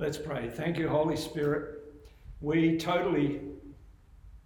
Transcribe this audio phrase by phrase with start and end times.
[0.00, 0.48] Let's pray.
[0.48, 1.80] Thank you, Holy Spirit.
[2.40, 3.40] We totally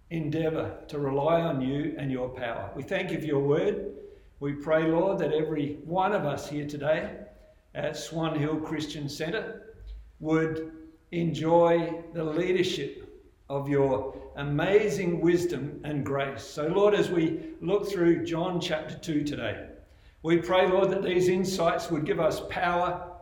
[0.09, 2.71] endeavour to rely on you and your power.
[2.75, 3.91] We thank you for your word.
[4.39, 7.17] We pray, Lord, that every one of us here today
[7.75, 9.75] at Swan Hill Christian Centre
[10.19, 10.71] would
[11.11, 13.07] enjoy the leadership
[13.47, 16.43] of your amazing wisdom and grace.
[16.43, 19.67] So, Lord, as we look through John chapter 2 today,
[20.23, 23.12] we pray, Lord, that these insights would give us power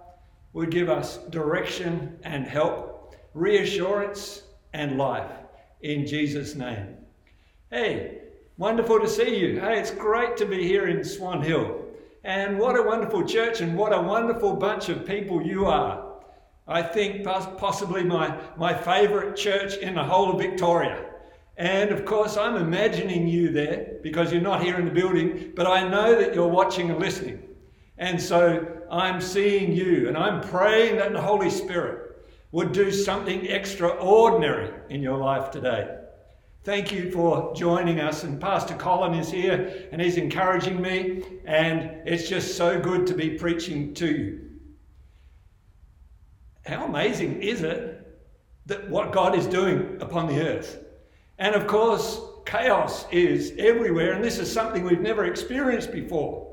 [0.53, 5.31] would give us direction and help, reassurance and life
[5.81, 6.97] in Jesus' name.
[7.69, 8.19] Hey,
[8.57, 9.59] wonderful to see you.
[9.59, 11.85] Hey, it's great to be here in Swan Hill.
[12.23, 16.11] And what a wonderful church and what a wonderful bunch of people you are.
[16.67, 21.05] I think possibly my, my favourite church in the whole of Victoria.
[21.57, 25.67] And of course, I'm imagining you there because you're not here in the building, but
[25.67, 27.43] I know that you're watching and listening.
[28.01, 33.45] And so I'm seeing you and I'm praying that the Holy Spirit would do something
[33.45, 35.99] extraordinary in your life today.
[36.63, 38.23] Thank you for joining us.
[38.23, 43.13] And Pastor Colin is here and he's encouraging me, and it's just so good to
[43.13, 44.49] be preaching to you.
[46.65, 48.19] How amazing is it
[48.65, 50.83] that what God is doing upon the earth?
[51.37, 56.47] And of course, chaos is everywhere, and this is something we've never experienced before.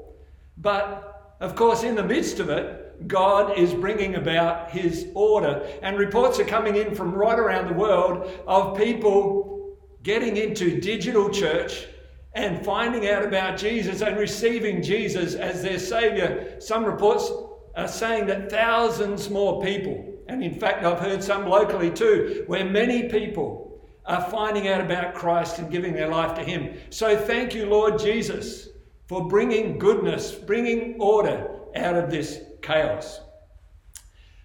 [0.58, 1.07] But
[1.40, 5.68] of course, in the midst of it, God is bringing about his order.
[5.82, 11.30] And reports are coming in from right around the world of people getting into digital
[11.30, 11.86] church
[12.34, 16.56] and finding out about Jesus and receiving Jesus as their Savior.
[16.60, 17.30] Some reports
[17.76, 22.64] are saying that thousands more people, and in fact, I've heard some locally too, where
[22.64, 26.76] many people are finding out about Christ and giving their life to Him.
[26.90, 28.68] So thank you, Lord Jesus
[29.08, 33.20] for bringing goodness, bringing order out of this chaos.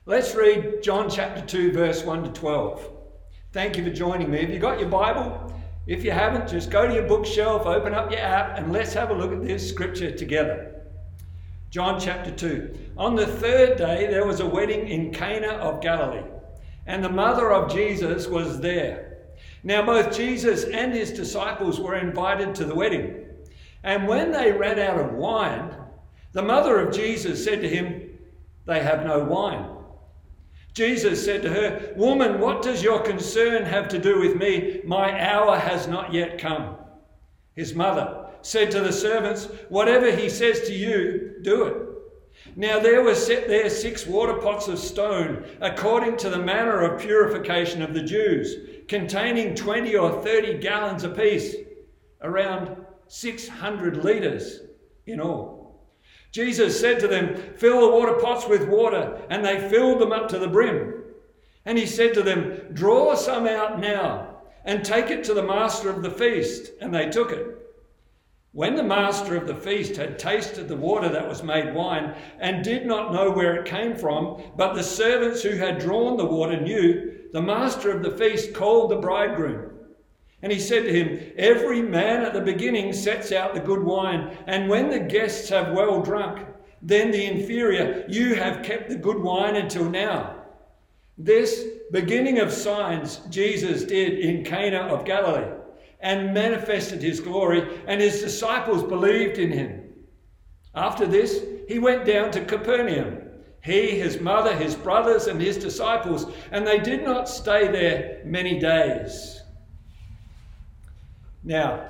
[0.06, 2.90] Let's read John chapter 2, verse 1 to 12.
[3.52, 4.40] Thank you for joining me.
[4.40, 5.54] Have you got your Bible?
[5.86, 9.10] If you haven't, just go to your bookshelf, open up your app, and let's have
[9.10, 10.82] a look at this scripture together.
[11.70, 12.74] John chapter 2.
[12.98, 16.24] On the third day, there was a wedding in Cana of Galilee,
[16.86, 19.18] and the mother of Jesus was there.
[19.64, 23.23] Now, both Jesus and his disciples were invited to the wedding.
[23.84, 25.76] And when they ran out of wine,
[26.32, 28.18] the mother of Jesus said to him,
[28.66, 29.70] They have no wine.
[30.74, 34.82] Jesus said to her, Woman, what does your concern have to do with me?
[34.86, 36.78] My hour has not yet come.
[37.56, 41.78] His mother said to the servants, Whatever he says to you, do it.
[42.56, 47.02] Now there were set there six water pots of stone, according to the manner of
[47.02, 48.56] purification of the Jews,
[48.88, 51.56] containing 20 or 30 gallons apiece,
[52.22, 52.76] around
[53.14, 54.62] 600 litres
[55.06, 55.86] in all.
[56.32, 60.30] Jesus said to them, Fill the water pots with water, and they filled them up
[60.30, 61.04] to the brim.
[61.64, 65.92] And he said to them, Draw some out now, and take it to the master
[65.92, 66.72] of the feast.
[66.82, 67.46] And they took it.
[68.52, 72.64] When the master of the feast had tasted the water that was made wine, and
[72.64, 76.60] did not know where it came from, but the servants who had drawn the water
[76.60, 79.73] knew, the master of the feast called the bridegroom
[80.44, 84.38] and he said to him, Every man at the beginning sets out the good wine,
[84.46, 86.46] and when the guests have well drunk,
[86.82, 90.36] then the inferior, you have kept the good wine until now.
[91.18, 95.50] This beginning of signs Jesus did in Cana of Galilee
[96.02, 99.94] and manifested his glory, and his disciples believed in him.
[100.76, 103.20] After this, he went down to Capernaum.
[103.64, 108.60] He, his mother, his brothers, and his disciples, and they did not stay there many
[108.60, 109.43] days.
[111.44, 111.86] Now,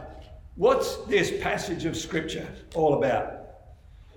[0.56, 3.40] what's this passage of Scripture all about?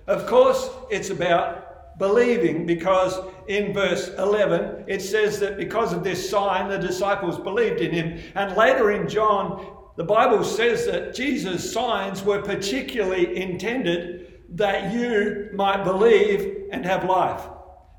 [0.07, 6.29] Of course, it's about believing because in verse 11 it says that because of this
[6.29, 8.23] sign the disciples believed in him.
[8.35, 15.49] And later in John, the Bible says that Jesus' signs were particularly intended that you
[15.53, 17.41] might believe and have life.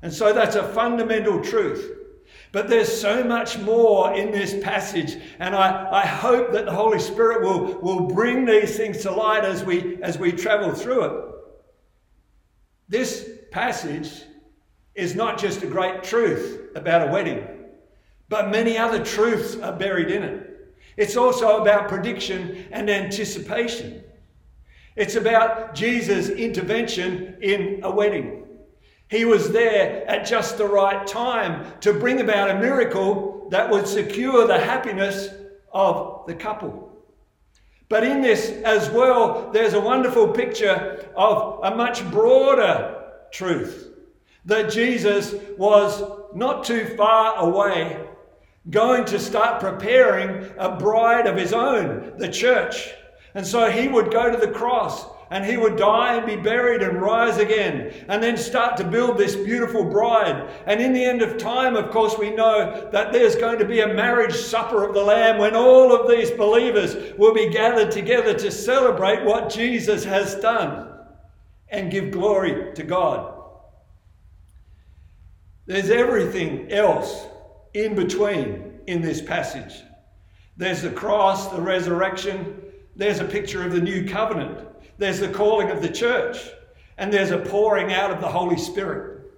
[0.01, 1.98] And so that's a fundamental truth.
[2.51, 6.97] But there's so much more in this passage, and I, I hope that the Holy
[6.99, 11.25] Spirit will, will bring these things to light as we, as we travel through it.
[12.87, 14.23] This passage
[14.95, 17.47] is not just a great truth about a wedding,
[18.29, 20.49] but many other truths are buried in it.
[20.97, 24.03] It's also about prediction and anticipation.
[24.95, 28.47] It's about Jesus' intervention in a wedding.
[29.09, 33.87] He was there at just the right time to bring about a miracle that would
[33.87, 35.29] secure the happiness
[35.73, 36.91] of the couple.
[37.89, 43.87] But in this as well, there's a wonderful picture of a much broader truth.
[44.45, 46.03] that Jesus was
[46.33, 48.05] not too far away
[48.69, 52.89] going to start preparing a bride of his own, the church.
[53.35, 56.81] And so he would go to the cross and he would die and be buried
[56.81, 60.49] and rise again and then start to build this beautiful bride.
[60.65, 63.81] And in the end of time, of course, we know that there's going to be
[63.81, 68.33] a marriage supper of the Lamb when all of these believers will be gathered together
[68.33, 70.91] to celebrate what Jesus has done
[71.69, 73.35] and give glory to God.
[75.67, 77.27] There's everything else
[77.75, 79.83] in between in this passage.
[80.57, 82.63] There's the cross, the resurrection,
[82.95, 84.67] there's a picture of the new covenant,
[84.99, 86.37] there's the calling of the church,
[86.97, 89.31] and there's a pouring out of the Holy Spirit.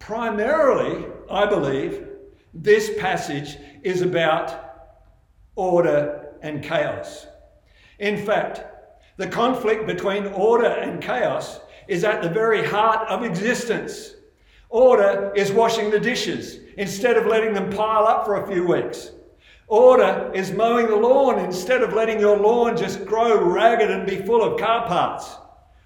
[0.00, 2.08] Primarily, I believe,
[2.52, 4.98] this passage is about
[5.54, 7.28] order and chaos.
[8.00, 8.64] In fact,
[9.16, 14.16] the conflict between order and chaos is at the very heart of existence.
[14.70, 19.12] Order is washing the dishes instead of letting them pile up for a few weeks.
[19.70, 24.16] Order is mowing the lawn instead of letting your lawn just grow ragged and be
[24.16, 25.36] full of car parts.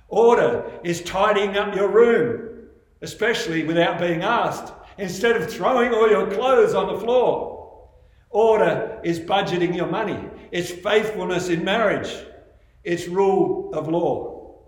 [0.09, 2.69] Order is tidying up your room,
[3.03, 7.91] especially without being asked, instead of throwing all your clothes on the floor.
[8.31, 10.31] Order is budgeting your money.
[10.51, 12.25] It's faithfulness in marriage.
[12.85, 14.63] It's rule of law.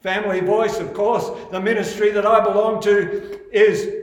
[0.00, 3.95] Family Voice, of course, the ministry that I belong to, is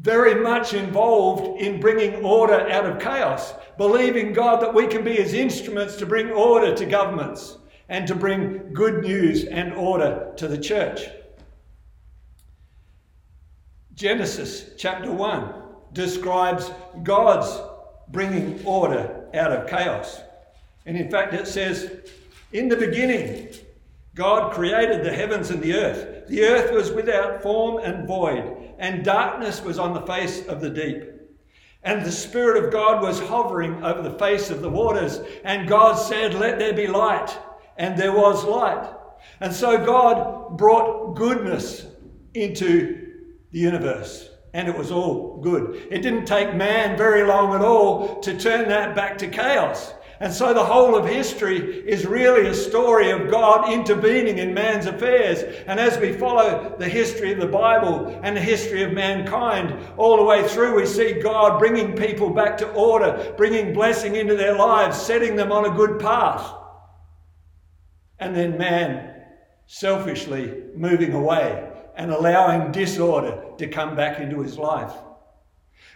[0.00, 5.14] very much involved in bringing order out of chaos, believing God that we can be
[5.14, 7.58] his instruments to bring order to governments
[7.88, 11.08] and to bring good news and order to the church.
[13.94, 15.52] Genesis chapter 1
[15.92, 16.70] describes
[17.02, 17.60] God's
[18.08, 20.20] bringing order out of chaos.
[20.86, 21.90] And in fact, it says,
[22.52, 23.48] In the beginning,
[24.14, 26.28] God created the heavens and the earth.
[26.28, 30.70] The earth was without form and void, and darkness was on the face of the
[30.70, 31.02] deep.
[31.82, 35.20] And the Spirit of God was hovering over the face of the waters.
[35.44, 37.36] And God said, Let there be light.
[37.76, 38.92] And there was light.
[39.40, 41.86] And so God brought goodness
[42.34, 43.14] into
[43.50, 44.30] the universe.
[44.54, 45.86] And it was all good.
[45.90, 49.92] It didn't take man very long at all to turn that back to chaos.
[50.20, 54.86] And so the whole of history is really a story of God intervening in man's
[54.86, 55.44] affairs.
[55.66, 60.16] And as we follow the history of the Bible and the history of mankind all
[60.16, 64.56] the way through, we see God bringing people back to order, bringing blessing into their
[64.56, 66.52] lives, setting them on a good path.
[68.18, 69.14] And then man
[69.66, 74.92] selfishly moving away and allowing disorder to come back into his life.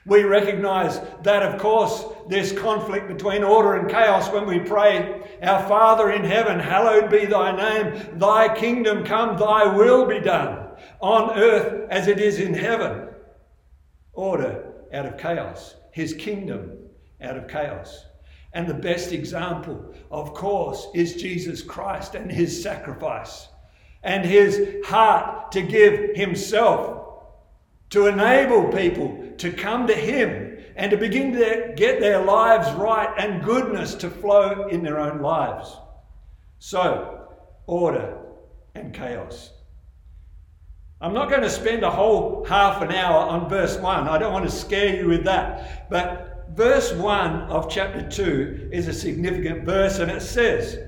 [0.04, 5.66] We recognize that, of course, there's conflict between order and chaos when we pray, Our
[5.68, 10.70] Father in heaven, hallowed be thy name, thy kingdom come, thy will be done,
[11.00, 13.08] on earth as it is in heaven.
[14.12, 16.78] Order out of chaos, his kingdom
[17.20, 18.06] out of chaos.
[18.54, 23.48] And the best example, of course, is Jesus Christ and his sacrifice
[24.02, 27.01] and his heart to give himself
[27.92, 33.12] to enable people to come to Him and to begin to get their lives right
[33.18, 35.76] and goodness to flow in their own lives.
[36.58, 37.28] So,
[37.66, 38.18] order
[38.74, 39.52] and chaos.
[41.02, 44.08] I'm not going to spend a whole half an hour on verse 1.
[44.08, 45.90] I don't want to scare you with that.
[45.90, 50.78] But verse 1 of chapter 2 is a significant verse, and it says,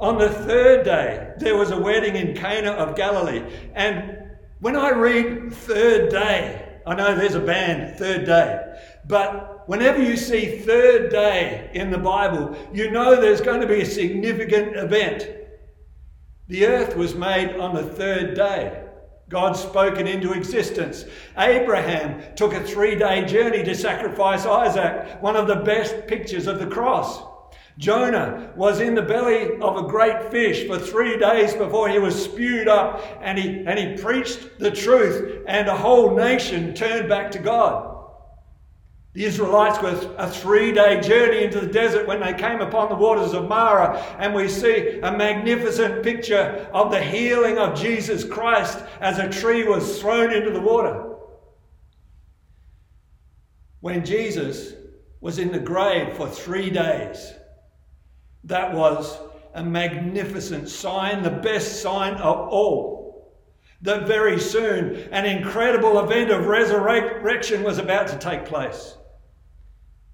[0.00, 3.44] On the third day, there was a wedding in Cana of Galilee.
[3.74, 4.29] And
[4.60, 8.78] when I read third day, I know there's a band, third day.
[9.06, 13.80] But whenever you see third day in the Bible, you know there's going to be
[13.80, 15.28] a significant event.
[16.48, 18.84] The earth was made on the third day.
[19.30, 21.04] God spoke it into existence.
[21.38, 26.58] Abraham took a three day journey to sacrifice Isaac, one of the best pictures of
[26.58, 27.22] the cross.
[27.78, 32.24] Jonah was in the belly of a great fish for three days before he was
[32.24, 37.30] spewed up and he, and he preached the truth, and a whole nation turned back
[37.30, 37.90] to God.
[39.12, 42.94] The Israelites were a three day journey into the desert when they came upon the
[42.94, 48.78] waters of Marah, and we see a magnificent picture of the healing of Jesus Christ
[49.00, 51.06] as a tree was thrown into the water.
[53.80, 54.74] When Jesus
[55.20, 57.32] was in the grave for three days,
[58.44, 59.18] that was
[59.54, 63.34] a magnificent sign, the best sign of all.
[63.82, 68.94] That very soon an incredible event of resurrection was about to take place.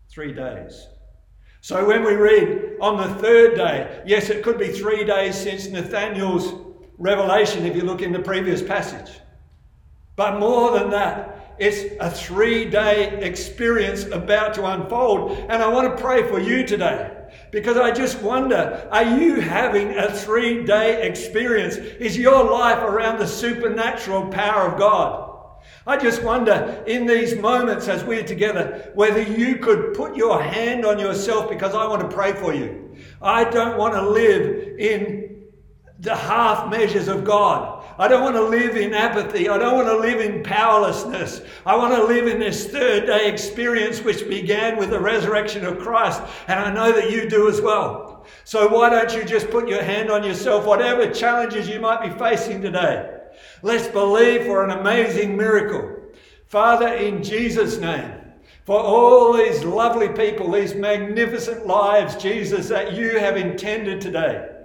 [0.09, 0.87] Three days.
[1.61, 5.67] So when we read on the third day, yes, it could be three days since
[5.67, 6.55] Nathaniel's
[6.97, 9.19] revelation if you look in the previous passage.
[10.15, 15.33] But more than that, it's a three day experience about to unfold.
[15.33, 17.16] And I want to pray for you today
[17.51, 21.77] because I just wonder are you having a three day experience?
[21.77, 25.27] Is your life around the supernatural power of God?
[25.87, 30.85] I just wonder in these moments as we're together whether you could put your hand
[30.85, 32.97] on yourself because I want to pray for you.
[33.23, 35.45] I don't want to live in
[36.01, 37.76] the half measures of God.
[37.99, 39.49] I don't want to live in apathy.
[39.49, 41.41] I don't want to live in powerlessness.
[41.65, 45.79] I want to live in this third day experience which began with the resurrection of
[45.79, 46.23] Christ.
[46.47, 48.27] And I know that you do as well.
[48.45, 52.19] So why don't you just put your hand on yourself, whatever challenges you might be
[52.19, 53.13] facing today?
[53.63, 55.97] Let's believe for an amazing miracle.
[56.47, 58.13] Father, in Jesus' name,
[58.65, 64.56] for all these lovely people, these magnificent lives, Jesus, that you have intended today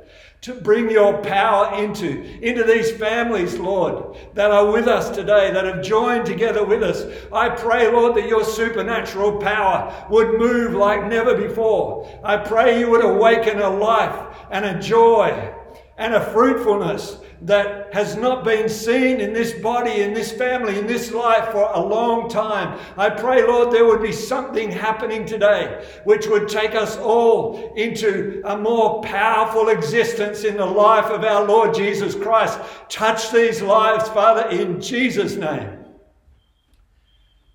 [0.42, 5.66] to bring your power into, into these families, Lord, that are with us today, that
[5.66, 7.04] have joined together with us.
[7.32, 12.10] I pray, Lord, that your supernatural power would move like never before.
[12.24, 15.54] I pray you would awaken a life and a joy
[16.02, 20.88] and a fruitfulness that has not been seen in this body, in this family, in
[20.88, 22.80] this life for a long time.
[22.98, 28.42] I pray, Lord, there would be something happening today which would take us all into
[28.46, 32.60] a more powerful existence in the life of our Lord Jesus Christ.
[32.90, 35.86] Touch these lives, Father, in Jesus' name.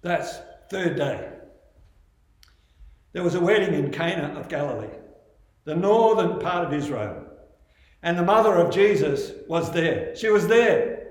[0.03, 0.39] That's
[0.71, 1.31] third day.
[3.13, 4.95] There was a wedding in Cana of Galilee,
[5.65, 7.26] the northern part of Israel.
[8.07, 10.15] And the mother of Jesus was there.
[10.15, 11.09] She was there.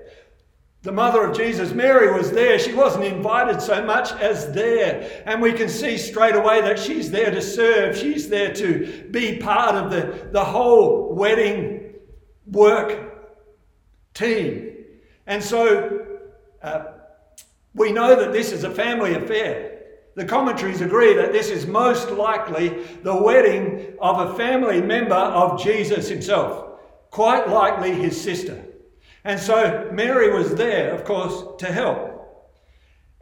[0.80, 2.58] The mother of Jesus, Mary, was there.
[2.58, 5.22] She wasn't invited so much as there.
[5.26, 7.98] And we can see straight away that she's there to serve.
[7.98, 11.96] She's there to be part of the, the whole wedding
[12.46, 13.34] work
[14.14, 14.72] team.
[15.26, 16.22] And so
[16.62, 16.84] uh,
[17.74, 19.82] we know that this is a family affair.
[20.14, 25.62] The commentaries agree that this is most likely the wedding of a family member of
[25.62, 26.65] Jesus himself
[27.16, 28.62] quite likely his sister.
[29.24, 31.98] And so Mary was there, of course, to help.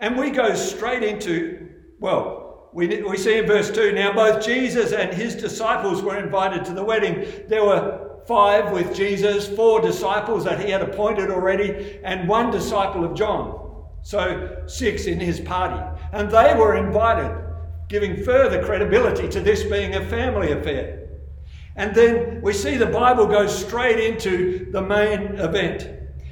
[0.00, 1.68] And we go straight into,
[2.00, 6.64] well, we, we see in verse 2 now both Jesus and his disciples were invited
[6.64, 7.24] to the wedding.
[7.46, 13.04] There were five with Jesus, four disciples that he had appointed already, and one disciple
[13.04, 13.84] of John.
[14.02, 15.80] So six in his party.
[16.12, 17.32] And they were invited,
[17.88, 21.03] giving further credibility to this being a family affair.
[21.76, 25.90] And then we see the Bible goes straight into the main event.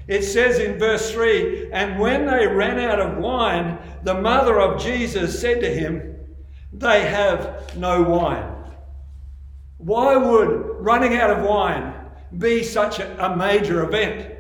[0.09, 4.81] It says in verse 3 And when they ran out of wine, the mother of
[4.81, 6.17] Jesus said to him,
[6.73, 8.53] They have no wine.
[9.79, 11.95] Why would running out of wine
[12.39, 14.33] be such a, major event?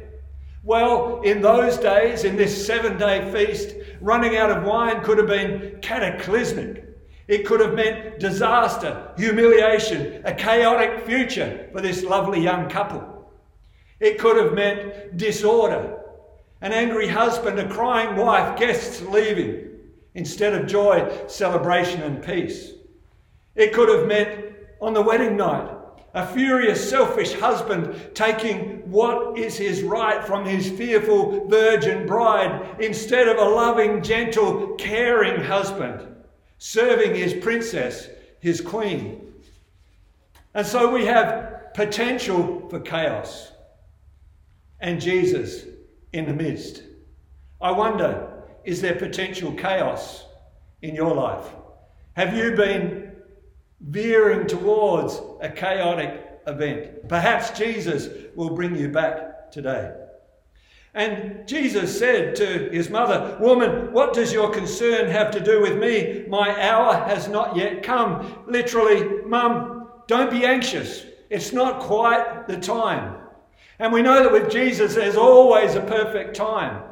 [0.62, 5.26] Well, in those days, in this seven day feast, running out of wine could have
[5.26, 6.91] been cataclysmic.
[7.28, 13.30] It could have meant disaster, humiliation, a chaotic future for this lovely young couple.
[14.00, 15.98] It could have meant disorder,
[16.60, 19.68] an angry husband, a crying wife, guests leaving
[20.14, 22.72] instead of joy, celebration, and peace.
[23.54, 25.70] It could have meant on the wedding night,
[26.14, 33.28] a furious, selfish husband taking what is his right from his fearful virgin bride instead
[33.28, 36.11] of a loving, gentle, caring husband
[36.64, 39.32] serving his princess, his queen.
[40.54, 43.50] And so we have potential for chaos
[44.78, 45.64] and Jesus
[46.12, 46.84] in the midst.
[47.60, 50.24] I wonder, is there potential chaos
[50.82, 51.46] in your life?
[52.12, 53.10] Have you been
[53.80, 57.08] veering towards a chaotic event?
[57.08, 59.96] Perhaps Jesus will bring you back today.
[60.94, 65.78] And Jesus said to his mother, Woman, what does your concern have to do with
[65.78, 66.24] me?
[66.28, 68.44] My hour has not yet come.
[68.46, 71.06] Literally, Mum, don't be anxious.
[71.30, 73.16] It's not quite the time.
[73.78, 76.82] And we know that with Jesus, there's always a perfect time.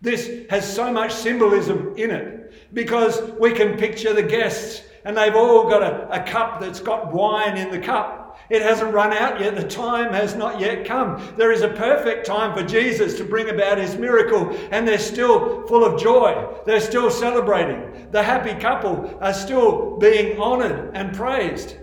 [0.00, 5.36] This has so much symbolism in it because we can picture the guests and they've
[5.36, 8.25] all got a, a cup that's got wine in the cup.
[8.48, 9.56] It hasn't run out yet.
[9.56, 11.34] The time has not yet come.
[11.36, 15.66] There is a perfect time for Jesus to bring about his miracle, and they're still
[15.66, 16.54] full of joy.
[16.64, 18.08] They're still celebrating.
[18.12, 21.76] The happy couple are still being honored and praised.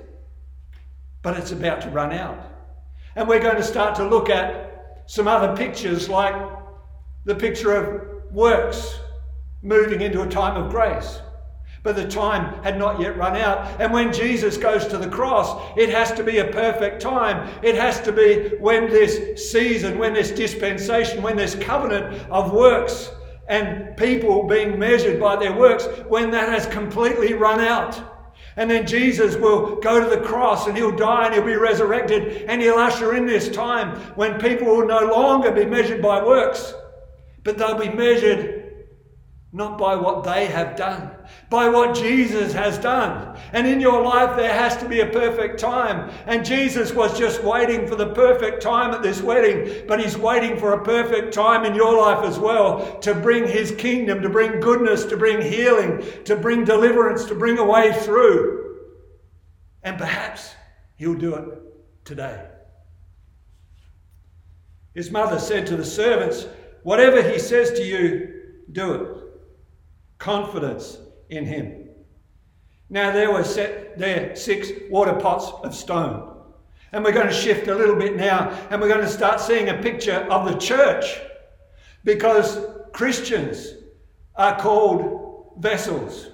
[1.22, 2.40] But it's about to run out.
[3.16, 6.36] And we're going to start to look at some other pictures, like
[7.26, 9.00] the picture of works
[9.62, 11.20] moving into a time of grace.
[11.84, 13.80] But the time had not yet run out.
[13.82, 17.50] And when Jesus goes to the cross, it has to be a perfect time.
[17.62, 23.12] It has to be when this season, when this dispensation, when this covenant of works
[23.50, 28.02] and people being measured by their works when that has completely run out.
[28.56, 32.46] And then Jesus will go to the cross and he'll die and he'll be resurrected
[32.48, 36.74] and he'll usher in this time when people will no longer be measured by works,
[37.44, 38.62] but they'll be measured
[39.56, 41.12] not by what they have done,
[41.52, 43.38] by what Jesus has done.
[43.54, 46.12] And in your life, there has to be a perfect time.
[46.26, 50.58] And Jesus was just waiting for the perfect time at this wedding, but He's waiting
[50.58, 54.60] for a perfect time in your life as well to bring His kingdom, to bring
[54.60, 58.80] goodness, to bring healing, to bring deliverance, to bring a way through.
[59.84, 60.56] And perhaps
[60.96, 61.60] He'll do it
[62.06, 62.44] today.
[64.96, 66.48] His mother said to the servants,
[66.82, 68.42] Whatever He says to you,
[68.72, 69.23] do it
[70.24, 71.00] confidence
[71.30, 71.89] in him.
[72.89, 76.30] Now there were set there six water pots of stone.
[76.94, 79.68] And we're going to shift a little bit now and we're going to start seeing
[79.68, 81.20] a picture of the church
[82.06, 82.58] because
[82.94, 83.74] Christians
[84.36, 86.30] are called vessels.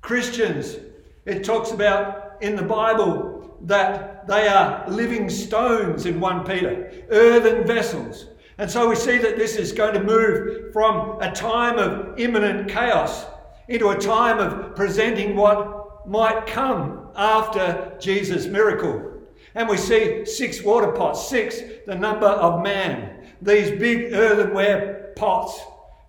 [0.00, 0.76] Christians,
[1.24, 7.66] it talks about in the Bible that they are living stones in 1 Peter, earthen
[7.66, 8.26] vessels.
[8.58, 12.68] And so we see that this is going to move from a time of imminent
[12.68, 13.24] chaos
[13.68, 19.12] into a time of presenting what might come after Jesus' miracle.
[19.54, 23.26] And we see six water pots, six, the number of man.
[23.40, 25.60] These big earthenware pots,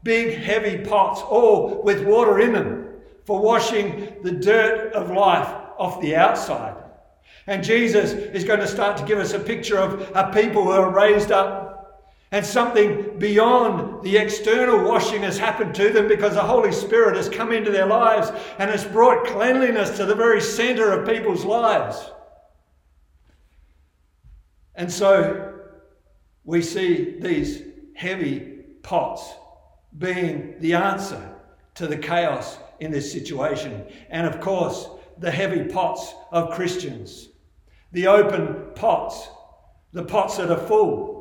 [0.02, 2.88] big heavy pots, all with water in them
[3.26, 6.76] for washing the dirt of life off the outside.
[7.46, 10.72] And Jesus is going to start to give us a picture of a people who
[10.72, 11.69] are raised up
[12.32, 17.28] and something beyond the external washing has happened to them because the Holy Spirit has
[17.28, 22.12] come into their lives and has brought cleanliness to the very center of people's lives.
[24.76, 25.60] And so
[26.44, 27.64] we see these
[27.96, 29.34] heavy pots
[29.98, 31.36] being the answer
[31.76, 33.86] to the chaos in this situation.
[34.12, 37.30] And of course, the heavy pots of Christians,
[37.92, 39.28] the open pots,
[39.94, 41.19] the pots that are full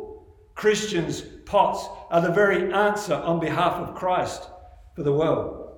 [0.59, 4.51] Christians' pots are the very answer on behalf of Christ
[4.97, 5.69] for the world.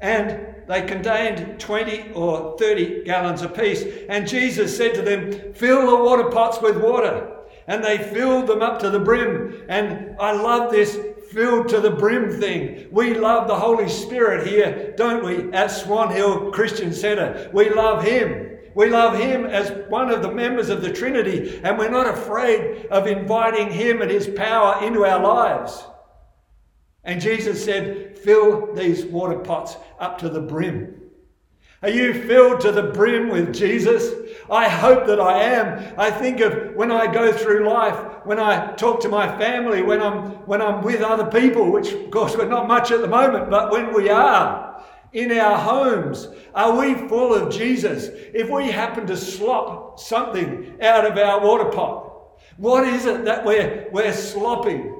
[0.00, 3.84] And they contained 20 or 30 gallons apiece.
[4.08, 7.36] And Jesus said to them, Fill the water pots with water.
[7.68, 9.64] And they filled them up to the brim.
[9.68, 10.98] And I love this
[11.30, 12.88] filled to the brim thing.
[12.90, 17.50] We love the Holy Spirit here, don't we, at Swan Hill Christian Centre?
[17.52, 18.57] We love Him.
[18.78, 22.86] We love Him as one of the members of the Trinity, and we're not afraid
[22.92, 25.82] of inviting Him and His power into our lives.
[27.02, 30.94] And Jesus said, Fill these water pots up to the brim.
[31.82, 34.14] Are you filled to the brim with Jesus?
[34.48, 35.94] I hope that I am.
[35.98, 40.00] I think of when I go through life, when I talk to my family, when
[40.00, 43.50] I'm when I'm with other people, which of course we're not much at the moment,
[43.50, 44.67] but when we are,
[45.12, 46.28] in our homes?
[46.54, 48.08] Are we full of Jesus?
[48.34, 52.08] If we happen to slop something out of our water pot,
[52.56, 54.94] what is it that we're, we're slopping?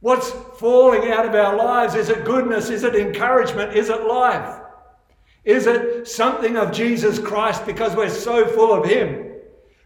[0.00, 1.94] What's falling out of our lives?
[1.94, 2.70] Is it goodness?
[2.70, 3.74] Is it encouragement?
[3.74, 4.60] Is it life?
[5.44, 9.32] Is it something of Jesus Christ because we're so full of Him?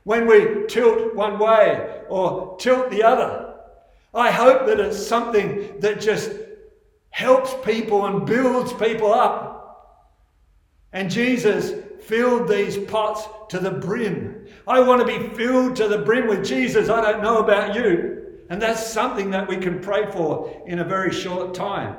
[0.04, 3.54] When we tilt one way or tilt the other,
[4.14, 6.30] I hope that it's something that just
[7.10, 9.60] helps people and builds people up
[10.92, 14.46] and Jesus filled these pots to the brim.
[14.66, 16.88] I want to be filled to the brim with Jesus.
[16.88, 18.16] I don't know about you.
[18.48, 21.96] And that's something that we can pray for in a very short time.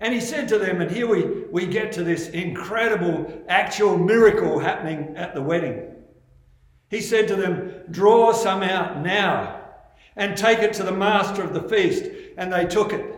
[0.00, 4.58] And he said to them, and here we, we get to this incredible actual miracle
[4.58, 5.90] happening at the wedding.
[6.88, 9.60] He said to them, Draw some out now
[10.16, 12.04] and take it to the master of the feast.
[12.38, 13.13] And they took it.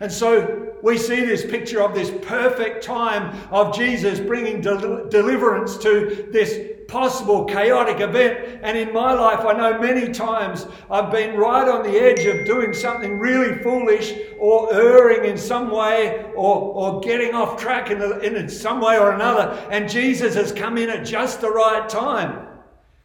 [0.00, 5.76] And so we see this picture of this perfect time of Jesus bringing del- deliverance
[5.78, 8.60] to this possible chaotic event.
[8.62, 12.44] And in my life, I know many times I've been right on the edge of
[12.44, 18.02] doing something really foolish or erring in some way or, or getting off track in,
[18.22, 19.66] in some way or another.
[19.70, 22.48] And Jesus has come in at just the right time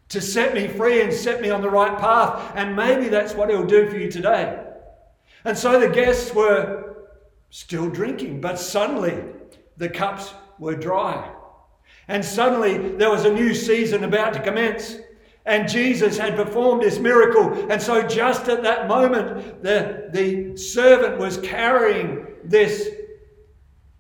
[0.10, 2.52] to set me free and set me on the right path.
[2.56, 4.66] And maybe that's what He'll do for you today.
[5.46, 7.08] And so the guests were
[7.50, 9.24] still drinking, but suddenly
[9.78, 11.34] the cups were dry.
[12.08, 14.98] And suddenly there was a new season about to commence.
[15.46, 17.72] And Jesus had performed this miracle.
[17.72, 22.90] And so, just at that moment, the, the servant was carrying this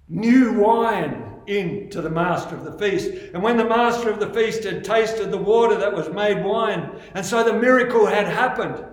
[0.08, 3.10] new wine into the master of the feast.
[3.34, 6.99] And when the master of the feast had tasted the water that was made wine,
[7.15, 8.86] and so the miracle had happened,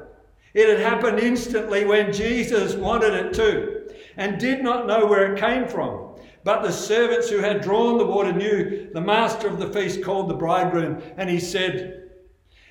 [0.56, 5.38] It had happened instantly when Jesus wanted it to and did not know where it
[5.38, 6.14] came from.
[6.44, 10.30] But the servants who had drawn the water knew the master of the feast called
[10.30, 12.08] the bridegroom, and he said,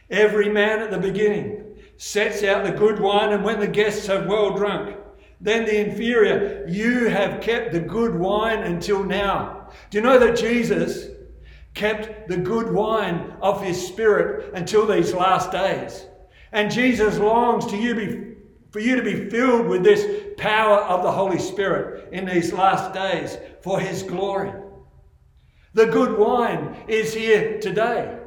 [0.09, 4.25] Every man at the beginning sets out the good wine, and when the guests have
[4.25, 4.97] well drunk,
[5.39, 9.69] then the inferior, you have kept the good wine until now.
[9.91, 11.09] Do you know that Jesus
[11.75, 16.07] kept the good wine of his spirit until these last days?
[16.55, 18.35] And Jesus longs to you be,
[18.71, 22.93] for you to be filled with this power of the Holy Spirit in these last
[22.93, 24.53] days for his glory.
[25.73, 28.17] The good wine is here today.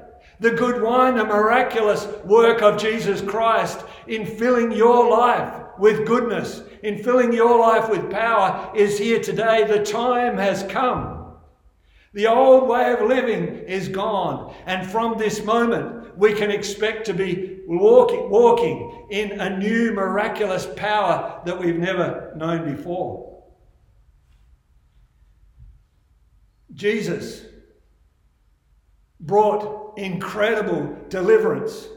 [0.40, 6.60] The good wine, the miraculous work of Jesus Christ in filling your life with goodness,
[6.82, 9.66] in filling your life with power, is here today.
[9.66, 11.32] The time has come.
[12.12, 14.54] The old way of living is gone.
[14.66, 20.66] And from this moment, we can expect to be walking, walking in a new miraculous
[20.76, 23.42] power that we've never known before.
[26.72, 27.42] Jesus
[29.20, 31.88] brought incredible deliverance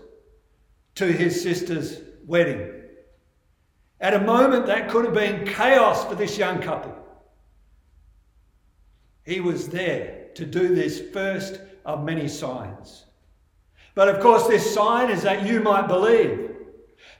[0.96, 2.70] to his sister's wedding.
[4.00, 6.98] At a moment that could have been chaos for this young couple,
[9.24, 13.06] he was there to do this first of many signs.
[13.96, 16.52] But of course, this sign is that you might believe,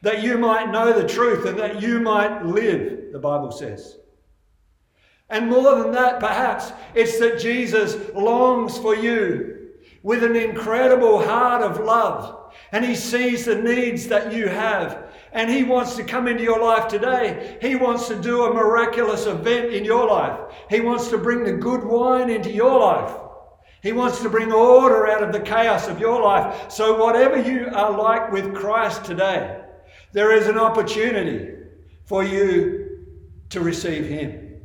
[0.02, 3.98] that you might know the truth, and that you might live, the Bible says.
[5.30, 9.70] And more than that, perhaps, it's that Jesus longs for you
[10.04, 12.52] with an incredible heart of love.
[12.74, 15.14] And he sees the needs that you have.
[15.32, 17.58] And he wants to come into your life today.
[17.62, 20.38] He wants to do a miraculous event in your life.
[20.70, 23.16] He wants to bring the good wine into your life.
[23.82, 26.72] He wants to bring order out of the chaos of your life.
[26.72, 29.62] So, whatever you are like with Christ today,
[30.12, 31.54] there is an opportunity
[32.06, 33.06] for you
[33.50, 34.62] to receive Him.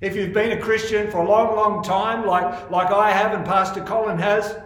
[0.00, 3.44] If you've been a Christian for a long, long time, like, like I have and
[3.44, 4.56] Pastor Colin has,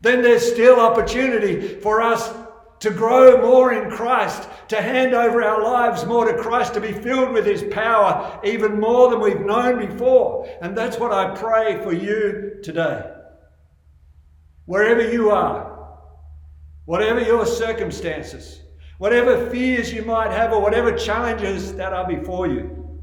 [0.00, 2.32] then there's still opportunity for us
[2.80, 6.92] to grow more in Christ, to hand over our lives more to Christ, to be
[6.92, 10.48] filled with His power even more than we've known before.
[10.62, 13.10] And that's what I pray for you today.
[14.66, 15.96] Wherever you are,
[16.84, 18.60] whatever your circumstances,
[18.98, 23.00] whatever fears you might have, or whatever challenges that are before you,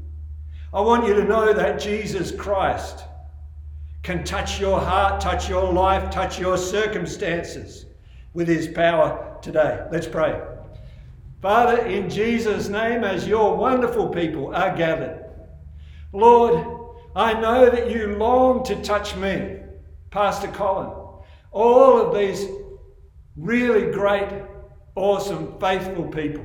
[0.72, 3.04] I want you to know that Jesus Christ
[4.02, 7.86] can touch your heart, touch your life, touch your circumstances
[8.34, 9.86] with his power today.
[9.92, 10.38] Let's pray.
[11.40, 15.24] Father, in Jesus' name, as your wonderful people are gathered,
[16.12, 16.66] Lord,
[17.14, 19.60] I know that you long to touch me,
[20.10, 20.90] Pastor Colin,
[21.52, 22.46] all of these
[23.36, 24.28] really great,
[24.96, 26.44] awesome, faithful people.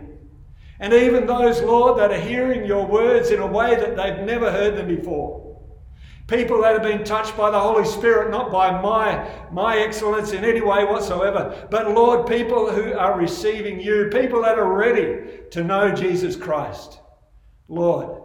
[0.79, 4.51] And even those, Lord, that are hearing your words in a way that they've never
[4.51, 5.50] heard them before.
[6.27, 10.45] People that have been touched by the Holy Spirit, not by my, my excellence in
[10.45, 15.63] any way whatsoever, but Lord, people who are receiving you, people that are ready to
[15.63, 16.99] know Jesus Christ.
[17.67, 18.21] Lord,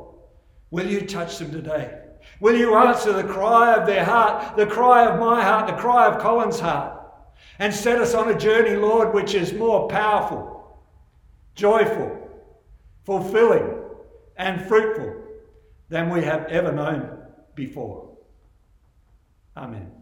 [0.71, 1.99] will you touch them today?
[2.39, 6.07] Will you answer the cry of their heart, the cry of my heart, the cry
[6.07, 7.01] of Colin's heart,
[7.59, 10.81] and set us on a journey, Lord, which is more powerful,
[11.55, 12.29] joyful,
[13.05, 13.69] fulfilling,
[14.37, 15.23] and fruitful
[15.89, 17.16] than we have ever known
[17.57, 18.17] before.
[19.57, 19.96] Amen.